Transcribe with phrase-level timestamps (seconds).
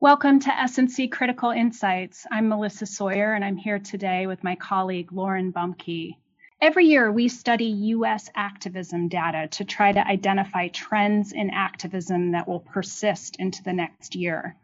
[0.00, 2.24] Welcome to S&C Critical Insights.
[2.30, 6.14] I'm Melissa Sawyer, and I'm here today with my colleague Lauren Bumke.
[6.62, 8.30] Every year, we study U.S.
[8.34, 14.14] activism data to try to identify trends in activism that will persist into the next
[14.14, 14.56] year.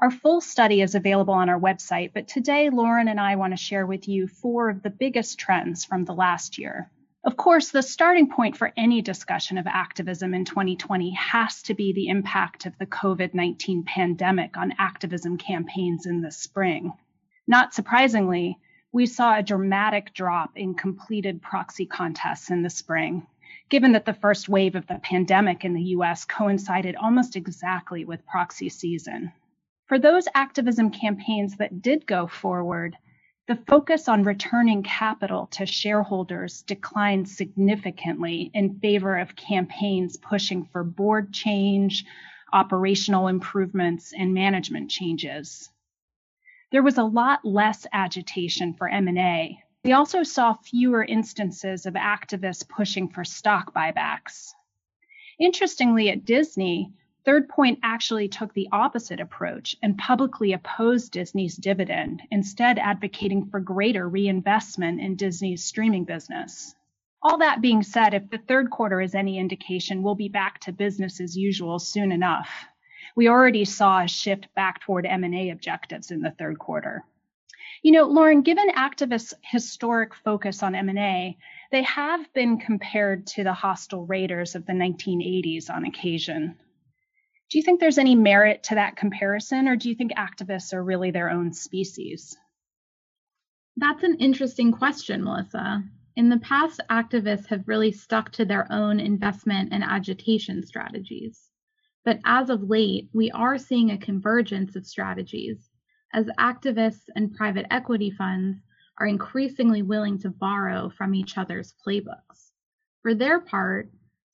[0.00, 3.56] Our full study is available on our website, but today Lauren and I want to
[3.56, 6.90] share with you four of the biggest trends from the last year.
[7.24, 11.92] Of course, the starting point for any discussion of activism in 2020 has to be
[11.92, 16.94] the impact of the COVID 19 pandemic on activism campaigns in the spring.
[17.46, 18.58] Not surprisingly,
[18.92, 23.26] we saw a dramatic drop in completed proxy contests in the spring,
[23.68, 28.26] given that the first wave of the pandemic in the US coincided almost exactly with
[28.26, 29.32] proxy season.
[29.92, 32.96] For those activism campaigns that did go forward,
[33.46, 40.82] the focus on returning capital to shareholders declined significantly in favor of campaigns pushing for
[40.82, 42.06] board change,
[42.54, 45.68] operational improvements, and management changes.
[46.70, 49.62] There was a lot less agitation for M&A.
[49.84, 54.54] We also saw fewer instances of activists pushing for stock buybacks.
[55.38, 62.20] Interestingly, at Disney, Third Point actually took the opposite approach and publicly opposed Disney's dividend,
[62.32, 66.74] instead advocating for greater reinvestment in Disney's streaming business.
[67.22, 70.72] All that being said, if the third quarter is any indication, we'll be back to
[70.72, 72.66] business as usual soon enough.
[73.14, 77.04] We already saw a shift back toward M&A objectives in the third quarter.
[77.84, 81.38] You know, Lauren, given activists' historic focus on M&A,
[81.70, 86.56] they have been compared to the hostile raiders of the 1980s on occasion.
[87.52, 90.82] Do you think there's any merit to that comparison, or do you think activists are
[90.82, 92.34] really their own species?
[93.76, 95.84] That's an interesting question, Melissa.
[96.16, 101.50] In the past, activists have really stuck to their own investment and agitation strategies.
[102.06, 105.68] But as of late, we are seeing a convergence of strategies
[106.14, 108.62] as activists and private equity funds
[108.96, 112.52] are increasingly willing to borrow from each other's playbooks.
[113.02, 113.90] For their part,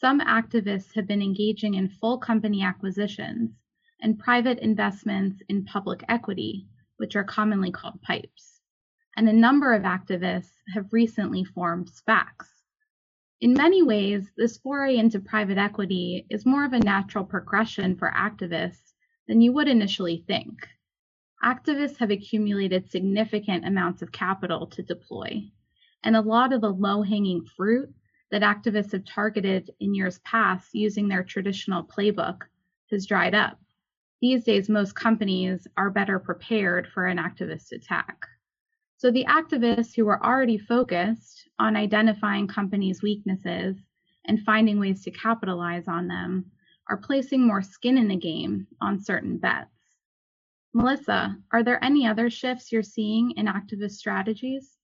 [0.00, 3.50] some activists have been engaging in full company acquisitions
[4.00, 6.66] and private investments in public equity,
[6.96, 8.62] which are commonly called PIPEs.
[9.16, 12.48] And a number of activists have recently formed SPACs.
[13.42, 18.10] In many ways, this foray into private equity is more of a natural progression for
[18.10, 18.94] activists
[19.28, 20.66] than you would initially think.
[21.44, 25.42] Activists have accumulated significant amounts of capital to deploy,
[26.04, 27.92] and a lot of the low hanging fruit
[28.30, 32.42] that activists have targeted in years past using their traditional playbook
[32.90, 33.58] has dried up.
[34.20, 38.26] These days, most companies are better prepared for an activist attack.
[38.98, 43.76] So the activists who were already focused on identifying companies' weaknesses
[44.26, 46.50] and finding ways to capitalize on them
[46.90, 49.70] are placing more skin in the game on certain bets.
[50.74, 54.76] Melissa, are there any other shifts you're seeing in activist strategies?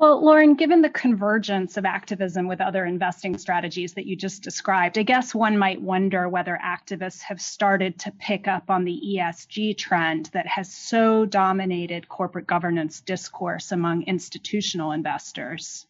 [0.00, 4.96] Well, Lauren, given the convergence of activism with other investing strategies that you just described,
[4.96, 9.76] I guess one might wonder whether activists have started to pick up on the ESG
[9.76, 15.86] trend that has so dominated corporate governance discourse among institutional investors.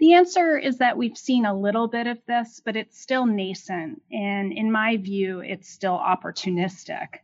[0.00, 4.02] The answer is that we've seen a little bit of this, but it's still nascent.
[4.10, 7.20] And in my view, it's still opportunistic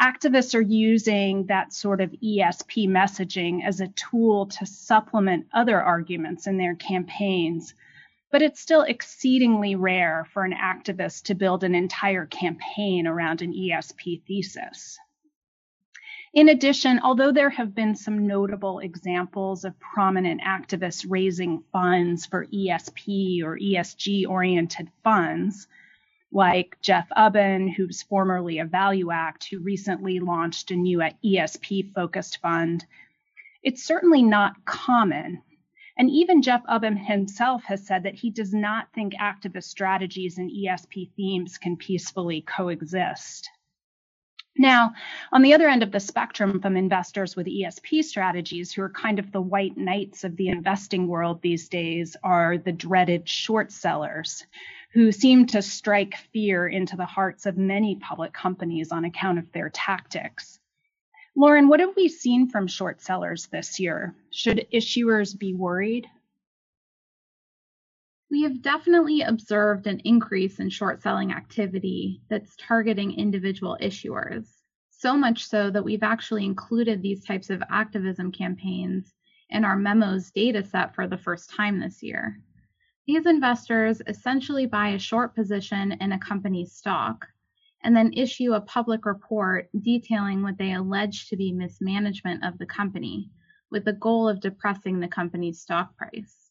[0.00, 6.46] activists are using that sort of ESG messaging as a tool to supplement other arguments
[6.46, 7.74] in their campaigns.
[8.30, 13.52] But it's still exceedingly rare for an activist to build an entire campaign around an
[13.52, 14.98] ESG thesis.
[16.34, 22.44] In addition, although there have been some notable examples of prominent activists raising funds for
[22.46, 25.66] ESP or ESG oriented funds,
[26.36, 32.84] like Jeff Ubben, who's formerly a ValueAct, who recently launched a new ESG focused fund.
[33.62, 35.40] It's certainly not common.
[35.96, 40.50] And even Jeff Ubben himself has said that he does not think activist strategies and
[40.50, 43.48] ESG themes can peacefully coexist.
[44.58, 44.92] Now,
[45.32, 49.18] on the other end of the spectrum from investors with ESG strategies, who are kind
[49.18, 54.44] of the white knights of the investing world these days, are the dreaded short sellers
[54.96, 59.52] who seem to strike fear into the hearts of many public companies on account of
[59.52, 60.58] their tactics.
[61.36, 64.14] Lauren, what have we seen from short sellers this year?
[64.30, 66.06] Should issuers be worried?
[68.30, 74.46] We have definitely observed an increase in short selling activity that's targeting individual issuers.
[74.88, 79.12] So much so that we've actually included these types of activism campaigns
[79.50, 82.40] in our memos data set for the first time this year.
[83.06, 87.24] These investors essentially buy a short position in a company's stock
[87.84, 92.66] and then issue a public report detailing what they allege to be mismanagement of the
[92.66, 93.30] company
[93.70, 96.50] with the goal of depressing the company's stock price.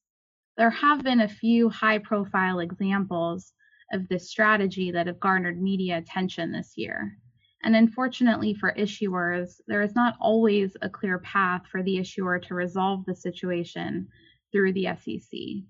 [0.55, 3.51] There have been a few high profile examples
[3.91, 7.17] of this strategy that have garnered media attention this year.
[7.63, 12.55] And unfortunately for issuers, there is not always a clear path for the issuer to
[12.55, 14.07] resolve the situation
[14.53, 15.65] through the SEC.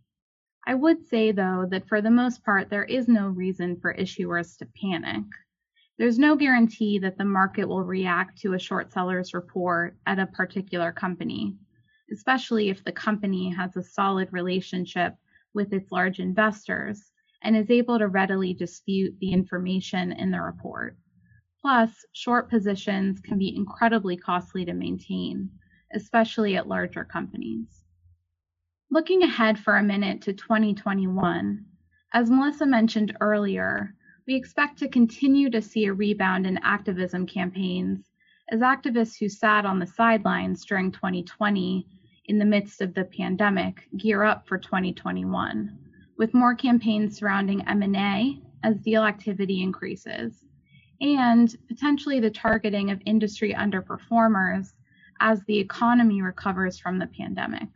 [0.68, 4.58] I would say, though, that for the most part, there is no reason for issuers
[4.58, 5.24] to panic.
[5.98, 10.26] There's no guarantee that the market will react to a short seller's report at a
[10.26, 11.56] particular company,
[12.12, 15.16] especially if the company has a solid relationship
[15.54, 17.12] with its large investors
[17.44, 20.98] and is able to readily dispute the information in the report.
[21.62, 25.50] Plus, short positions can be incredibly costly to maintain,
[25.94, 27.85] especially at larger companies.
[28.92, 31.66] Looking ahead for a minute to 2021,
[32.14, 33.96] as Melissa mentioned earlier,
[34.28, 38.12] we expect to continue to see a rebound in activism campaigns
[38.52, 41.88] as activists who sat on the sidelines during 2020
[42.26, 45.78] in the midst of the pandemic gear up for 2021
[46.18, 50.46] with more campaigns surrounding M&A as deal activity increases
[51.02, 54.74] and potentially the targeting of industry underperformers
[55.20, 57.68] as the economy recovers from the pandemic.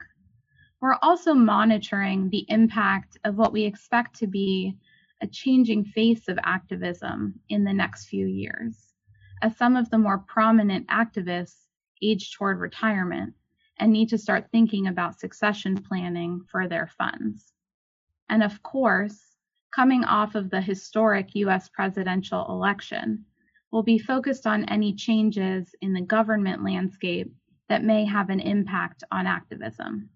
[0.81, 4.77] We're also monitoring the impact of what we expect to be
[5.21, 8.93] a changing face of activism in the next few years,
[9.41, 11.67] as some of the more prominent activists
[12.01, 13.33] age toward retirement
[13.77, 17.51] and need to start thinking about succession planning for their funds.
[18.29, 19.35] And of course,
[19.75, 23.25] coming off of the historic US presidential election,
[23.71, 27.33] we'll be focused on any changes in the government landscape
[27.67, 30.09] that may have an impact on activism.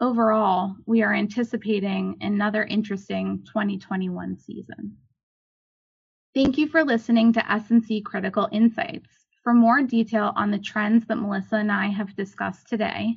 [0.00, 4.96] Overall, we are anticipating another interesting 2021 season.
[6.34, 9.08] Thank you for listening to S&C Critical Insights.
[9.44, 13.14] For more detail on the trends that Melissa and I have discussed today,